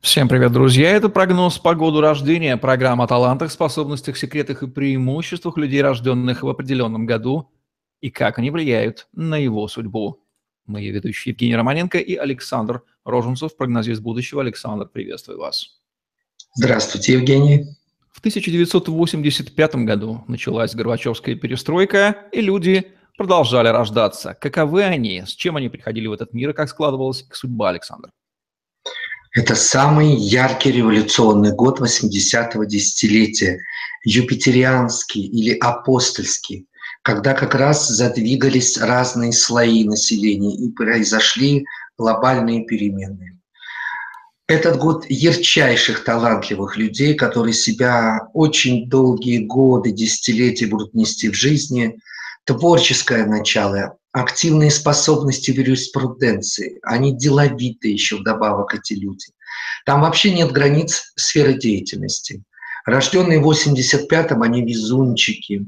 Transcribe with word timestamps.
Всем 0.00 0.28
привет, 0.28 0.52
друзья! 0.52 0.90
Это 0.90 1.08
прогноз 1.08 1.58
по 1.58 1.74
году 1.74 2.00
рождения, 2.00 2.56
программа 2.56 3.04
о 3.04 3.06
талантах, 3.06 3.50
способностях, 3.50 4.16
секретах 4.16 4.62
и 4.62 4.66
преимуществах 4.66 5.56
людей, 5.56 5.82
рожденных 5.82 6.42
в 6.42 6.48
определенном 6.48 7.06
году, 7.06 7.50
и 8.00 8.10
как 8.10 8.38
они 8.38 8.50
влияют 8.50 9.06
на 9.12 9.36
его 9.36 9.66
судьбу. 9.68 10.20
Мои 10.66 10.90
ведущие 10.90 11.32
Евгений 11.32 11.56
Романенко 11.56 11.98
и 11.98 12.16
Александр 12.16 12.82
Роженцев, 13.04 13.56
прогнозист 13.56 14.02
будущего. 14.02 14.42
Александр, 14.42 14.86
приветствую 14.86 15.38
вас. 15.38 15.80
Здравствуйте, 16.54 17.14
Евгений. 17.14 17.66
В 18.12 18.18
1985 18.20 19.74
году 19.76 20.24
началась 20.28 20.74
Горбачевская 20.74 21.34
перестройка, 21.34 22.28
и 22.32 22.40
люди 22.40 22.92
продолжали 23.16 23.68
рождаться. 23.68 24.34
Каковы 24.34 24.84
они, 24.84 25.22
с 25.26 25.34
чем 25.34 25.56
они 25.56 25.68
приходили 25.68 26.06
в 26.06 26.12
этот 26.12 26.32
мир 26.32 26.50
и 26.50 26.52
как 26.52 26.68
складывалась 26.68 27.22
их 27.22 27.34
судьба, 27.34 27.70
Александр? 27.70 28.10
Это 29.34 29.56
самый 29.56 30.14
яркий 30.14 30.70
революционный 30.70 31.50
год 31.50 31.80
80-го 31.80 32.62
десятилетия, 32.62 33.60
юпитерианский 34.04 35.26
или 35.26 35.58
апостольский, 35.58 36.68
когда 37.02 37.34
как 37.34 37.56
раз 37.56 37.88
задвигались 37.88 38.78
разные 38.78 39.32
слои 39.32 39.82
населения 39.82 40.54
и 40.54 40.70
произошли 40.70 41.66
глобальные 41.98 42.64
перемены. 42.64 43.40
Этот 44.46 44.78
год 44.78 45.04
ярчайших 45.08 46.04
талантливых 46.04 46.76
людей, 46.76 47.14
которые 47.14 47.54
себя 47.54 48.28
очень 48.34 48.88
долгие 48.88 49.38
годы, 49.38 49.90
десятилетия 49.90 50.66
будут 50.66 50.94
нести 50.94 51.28
в 51.28 51.34
жизни, 51.34 51.98
творческое 52.44 53.26
начало, 53.26 53.96
активные 54.14 54.70
способности 54.70 55.50
в 55.50 55.56
юриспруденции, 55.56 56.78
они 56.84 57.12
деловитые 57.16 57.94
еще 57.94 58.16
вдобавок 58.16 58.72
эти 58.74 58.92
люди. 58.92 59.26
Там 59.84 60.02
вообще 60.02 60.32
нет 60.32 60.52
границ 60.52 61.12
сферы 61.16 61.54
деятельности. 61.54 62.44
Рожденные 62.86 63.40
в 63.40 63.50
85-м, 63.50 64.40
они 64.42 64.62
везунчики. 64.62 65.66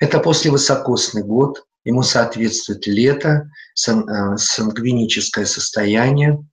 Это 0.00 0.18
после 0.18 0.50
высокосный 0.50 1.22
год, 1.22 1.64
ему 1.84 2.02
соответствует 2.02 2.88
лето, 2.88 3.48
сан, 3.74 4.36
сангвиническое 4.36 5.44
состояние, 5.44 6.44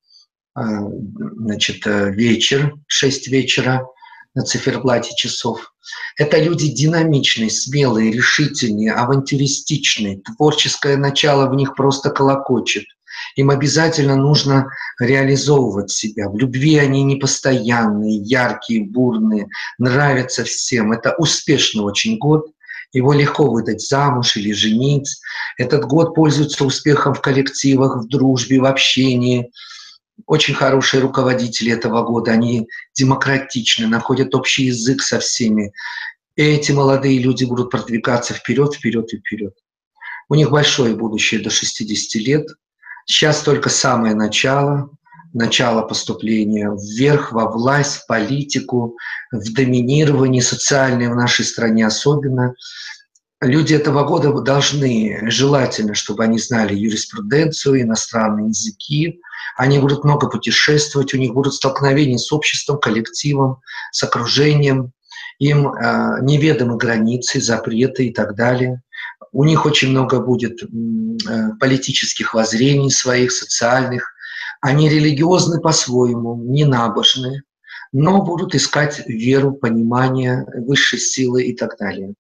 а, 0.54 0.88
значит, 1.38 1.88
э, 1.88 2.12
вечер, 2.12 2.76
6 2.86 3.28
вечера 3.30 3.88
на 4.36 4.44
циферблате 4.44 5.16
часов. 5.16 5.74
Это 6.18 6.40
люди 6.40 6.68
динамичные, 6.68 7.50
смелые, 7.50 8.12
решительные, 8.12 8.94
авантюристичные. 8.94 10.22
Творческое 10.22 10.98
начало 10.98 11.50
в 11.50 11.56
них 11.56 11.76
просто 11.76 12.10
колокочет. 12.10 12.86
Им 13.36 13.52
обязательно 13.52 14.16
нужно 14.16 14.68
реализовывать 15.00 15.92
себя. 15.92 16.30
В 16.30 16.38
любви 16.38 16.78
они 16.78 17.04
непостоянные, 17.04 18.18
яркие, 18.18 18.86
бурные, 18.86 19.48
нравятся 19.78 20.44
всем. 20.44 20.92
Это 20.92 21.14
успешный 21.18 21.84
очень 21.84 22.18
год. 22.18 22.48
Его 22.92 23.14
легко 23.14 23.50
выдать 23.50 23.82
замуж 23.82 24.36
или 24.36 24.52
женить. 24.52 25.20
Этот 25.58 25.86
год 25.86 26.14
пользуется 26.16 26.64
успехом 26.64 27.14
в 27.14 27.22
коллективах, 27.22 28.04
в 28.04 28.08
дружбе, 28.08 28.60
в 28.60 28.66
общении– 28.66 29.52
очень 30.26 30.54
хорошие 30.54 31.02
руководители 31.02 31.72
этого 31.72 32.04
года, 32.04 32.32
они 32.32 32.68
демократичны, 32.96 33.88
находят 33.88 34.34
общий 34.36 34.66
язык 34.66 35.02
со 35.02 35.20
всеми. 35.20 35.74
Эти 36.36 36.72
молодые 36.72 37.20
люди 37.20 37.44
будут 37.44 37.72
продвигаться 37.72 38.34
вперед, 38.34 38.74
вперед 38.74 39.14
и 39.14 39.18
вперед. 39.18 39.54
У 40.30 40.36
них 40.36 40.50
большое 40.50 40.96
будущее 40.96 41.42
до 41.42 41.50
60 41.50 42.22
лет. 42.22 42.48
Сейчас 43.06 43.42
только 43.42 43.70
самое 43.70 44.16
начало, 44.16 44.90
начало 45.34 45.82
поступления 45.82 46.72
вверх, 46.72 47.32
во 47.32 47.52
власть, 47.52 47.98
в 47.98 48.08
политику, 48.08 48.96
в 49.32 49.54
доминирование 49.54 50.42
социальное 50.42 51.10
в 51.10 51.16
нашей 51.16 51.44
стране 51.44 51.86
особенно. 51.86 52.56
Люди 53.42 53.74
этого 53.74 54.06
года 54.06 54.32
должны, 54.32 55.20
желательно, 55.30 55.96
чтобы 55.96 56.24
они 56.24 56.40
знали 56.40 56.74
юриспруденцию, 56.74 57.82
иностранные 57.82 58.48
языки, 58.48 59.20
они 59.56 59.80
будут 59.80 60.04
много 60.04 60.30
путешествовать, 60.30 61.14
у 61.14 61.18
них 61.18 61.34
будут 61.34 61.54
столкновения 61.54 62.18
с 62.18 62.32
обществом, 62.32 62.80
коллективом, 62.80 63.62
с 63.92 64.04
окружением, 64.04 64.92
им 65.40 65.68
э, 65.68 66.20
неведомы 66.22 66.78
границы, 66.78 67.42
запреты 67.42 68.08
и 68.08 68.14
так 68.14 68.36
далее. 68.36 68.82
У 69.32 69.44
них 69.44 69.66
очень 69.66 69.90
много 69.90 70.20
будет 70.20 70.62
э, 70.64 70.68
политических 71.60 72.34
воззрений 72.34 72.92
своих, 72.92 73.32
социальных. 73.32 74.14
Они 74.62 74.90
религиозны 74.90 75.60
по-своему, 75.60 76.36
не 76.36 76.66
набожные, 76.66 77.44
но 77.92 78.24
будут 78.24 78.56
искать 78.56 79.04
веру, 79.08 79.54
понимание 79.54 80.46
высшей 80.56 81.00
силы 81.00 81.44
и 81.44 81.56
так 81.56 81.78
далее. 81.78 82.14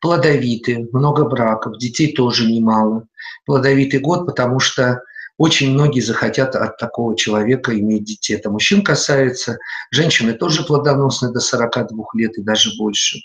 Плодовиты, 0.00 0.88
много 0.92 1.24
браков, 1.24 1.78
детей 1.78 2.12
тоже 2.14 2.50
немало. 2.50 3.06
Плодовитый 3.46 4.00
год, 4.00 4.26
потому 4.26 4.60
что 4.60 5.02
очень 5.40 5.70
многие 5.72 6.00
захотят 6.00 6.54
от 6.54 6.76
такого 6.76 7.16
человека 7.16 7.72
иметь 7.72 8.04
детей. 8.04 8.34
Это 8.34 8.50
мужчин 8.50 8.84
касается, 8.84 9.56
женщины 9.90 10.34
тоже 10.34 10.64
плодоносны 10.64 11.32
до 11.32 11.40
42 11.40 12.04
лет 12.12 12.36
и 12.36 12.42
даже 12.42 12.76
больше. 12.76 13.20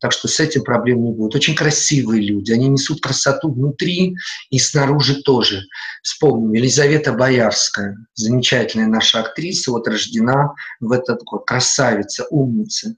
Так 0.00 0.12
что 0.12 0.28
с 0.28 0.40
этим 0.40 0.64
проблем 0.64 1.04
не 1.04 1.12
будет. 1.12 1.34
Очень 1.34 1.54
красивые 1.54 2.22
люди, 2.22 2.52
они 2.52 2.68
несут 2.68 3.02
красоту 3.02 3.52
внутри 3.52 4.16
и 4.48 4.58
снаружи 4.58 5.22
тоже. 5.22 5.60
Вспомним, 6.02 6.54
Елизавета 6.54 7.12
Боярская, 7.12 7.98
замечательная 8.14 8.86
наша 8.86 9.20
актриса, 9.20 9.70
вот 9.70 9.86
рождена 9.86 10.54
в 10.80 10.90
этот 10.90 11.22
год, 11.24 11.46
красавица, 11.46 12.26
умница. 12.30 12.94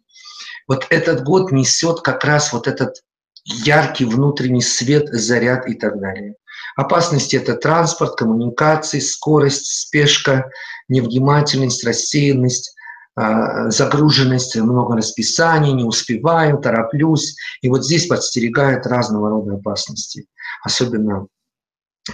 Вот 0.68 0.86
этот 0.90 1.24
год 1.24 1.50
несет 1.50 2.02
как 2.02 2.22
раз 2.22 2.52
вот 2.52 2.68
этот 2.68 3.02
яркий 3.44 4.04
внутренний 4.04 4.62
свет, 4.62 5.08
заряд 5.08 5.66
и 5.66 5.74
так 5.74 5.98
далее. 5.98 6.36
Опасности– 6.76 7.36
это 7.36 7.54
транспорт, 7.54 8.16
коммуникации, 8.16 9.00
скорость, 9.00 9.66
спешка, 9.66 10.50
невнимательность, 10.88 11.84
рассеянность, 11.84 12.74
а, 13.16 13.70
загруженность, 13.70 14.56
много 14.56 14.96
расписаний, 14.96 15.72
не 15.72 15.84
успеваю, 15.84 16.58
тороплюсь. 16.58 17.36
И 17.60 17.68
вот 17.68 17.84
здесь 17.84 18.06
подстерегают 18.06 18.86
разного 18.86 19.30
рода 19.30 19.54
опасности. 19.54 20.26
Особенно 20.62 21.26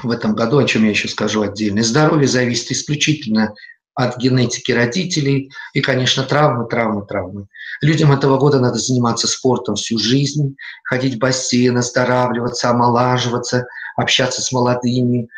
в 0.02 0.10
этом 0.10 0.34
году, 0.34 0.58
о 0.58 0.64
чем 0.64 0.84
я 0.84 0.90
еще 0.90 1.08
скажу 1.08 1.42
отдельно. 1.42 1.82
Здоровье 1.82 2.26
зависит 2.26 2.72
исключительно 2.72 3.54
от 3.96 4.18
генетики 4.18 4.72
родителей 4.72 5.50
и, 5.72 5.80
конечно, 5.80 6.22
травмы, 6.22 6.68
травмы, 6.68 7.06
травмы. 7.06 7.46
Людям 7.80 8.12
этого 8.12 8.36
года 8.36 8.60
надо 8.60 8.78
заниматься 8.78 9.26
спортом 9.26 9.74
всю 9.74 9.98
жизнь, 9.98 10.54
ходить 10.84 11.14
в 11.14 11.18
бассейн, 11.18 11.78
оздоравливаться, 11.78 12.70
омолаживаться, 12.70 13.66
общаться 13.96 14.42
с 14.42 14.52
молодыми. 14.52 15.28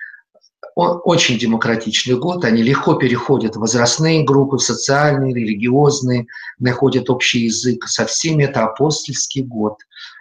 Очень 0.75 1.39
демократичный 1.39 2.19
год, 2.19 2.45
они 2.45 2.63
легко 2.63 2.95
переходят 2.95 3.55
в 3.55 3.61
возрастные 3.61 4.25
группы, 4.25 4.57
в 4.57 4.63
социальные, 4.63 5.35
религиозные, 5.35 6.27
находят 6.59 7.11
общий 7.11 7.45
язык. 7.45 7.87
Со 7.87 8.07
всеми 8.07 8.45
это 8.45 8.65
апостольский 8.65 9.43
год, 9.43 9.77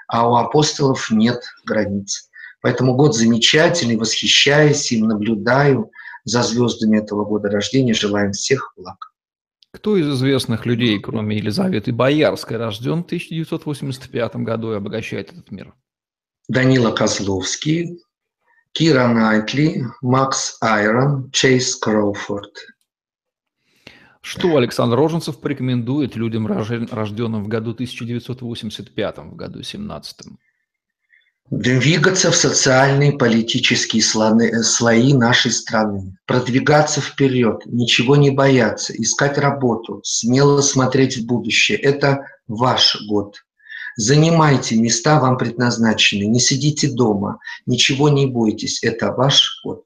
а 0.08 0.30
у 0.30 0.36
апостолов 0.36 1.10
нет 1.10 1.44
границ. 1.66 2.30
Поэтому 2.62 2.96
год 2.96 3.16
замечательный, 3.16 3.98
восхищаюсь 3.98 4.92
им, 4.92 5.08
наблюдаю– 5.08 5.90
за 6.28 6.44
звездами 6.44 6.98
этого 6.98 7.24
года 7.24 7.50
рождения. 7.50 7.94
Желаем 7.94 8.34
всех 8.34 8.74
благ. 8.76 9.14
Кто 9.72 9.96
из 9.96 10.08
известных 10.10 10.66
людей, 10.66 11.00
кроме 11.00 11.38
Елизаветы 11.38 11.94
Боярской, 11.94 12.58
рожден 12.58 13.04
в 13.04 13.06
1985 13.06 14.36
году 14.38 14.74
и 14.74 14.76
обогащает 14.76 15.32
этот 15.32 15.52
мир? 15.52 15.74
Данила 16.50 16.92
Козловский, 16.92 18.02
Кира 18.74 19.08
Найтли, 19.08 19.84
Макс 20.02 20.58
Айрон, 20.62 21.32
Чейз 21.32 21.76
Кроуфорд. 21.78 22.54
Что 24.22 24.58
Александр 24.58 24.98
Роженцев 24.98 25.40
порекомендует 25.40 26.18
людям, 26.18 26.48
рожденным 26.48 27.44
в 27.46 27.48
году 27.48 27.72
1985, 27.72 29.18
в 29.20 29.36
году 29.36 29.64
17? 29.64 30.18
Двигаться 31.50 32.32
в 32.32 32.36
социальные 32.36 33.14
политические 33.14 34.02
слои 34.02 35.14
нашей 35.14 35.52
страны, 35.52 36.18
продвигаться 36.26 37.02
вперед, 37.02 37.62
ничего 37.66 38.16
не 38.16 38.32
бояться, 38.32 38.94
искать 38.94 39.38
работу, 39.38 40.02
смело 40.04 40.62
смотреть 40.62 41.18
в 41.18 41.26
будущее. 41.26 41.78
Это 41.78 42.26
ваш 42.48 42.98
год. 43.08 43.44
Занимайте 43.96 44.76
места 44.76 45.20
вам 45.20 45.38
предназначены, 45.38 46.26
не 46.26 46.40
сидите 46.40 46.88
дома, 46.88 47.40
ничего 47.66 48.10
не 48.10 48.28
бойтесь, 48.28 48.84
это 48.84 49.12
ваш 49.12 49.60
год. 49.64 49.84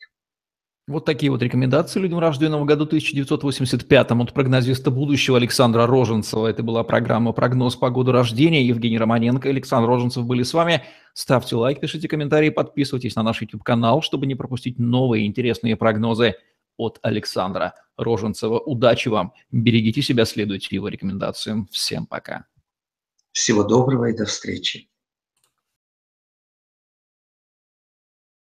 Вот 0.91 1.05
такие 1.05 1.31
вот 1.31 1.41
рекомендации 1.41 2.01
людям, 2.01 2.19
рожденным 2.19 2.59
в 2.61 2.65
году 2.65 2.83
1985 2.83 4.11
от 4.11 4.33
прогнозиста 4.33 4.91
будущего 4.91 5.37
Александра 5.37 5.87
Роженцева. 5.87 6.47
Это 6.47 6.63
была 6.63 6.83
программа 6.83 7.31
«Прогноз 7.31 7.77
по 7.77 7.89
году 7.89 8.11
рождения». 8.11 8.61
Евгений 8.61 8.97
Романенко 8.97 9.47
и 9.47 9.51
Александр 9.51 9.87
Роженцев 9.87 10.25
были 10.25 10.43
с 10.43 10.53
вами. 10.53 10.83
Ставьте 11.13 11.55
лайк, 11.55 11.79
пишите 11.79 12.09
комментарии, 12.09 12.49
подписывайтесь 12.49 13.15
на 13.15 13.23
наш 13.23 13.41
YouTube-канал, 13.41 14.01
чтобы 14.01 14.25
не 14.25 14.35
пропустить 14.35 14.79
новые 14.79 15.27
интересные 15.27 15.77
прогнозы 15.77 16.35
от 16.75 16.99
Александра 17.03 17.73
Роженцева. 17.95 18.59
Удачи 18.59 19.07
вам, 19.07 19.31
берегите 19.49 20.01
себя, 20.01 20.25
следуйте 20.25 20.75
его 20.75 20.89
рекомендациям. 20.89 21.69
Всем 21.71 22.05
пока. 22.05 22.47
Всего 23.31 23.63
доброго 23.63 24.09
и 24.09 24.17
до 24.17 24.25
встречи. 24.25 24.90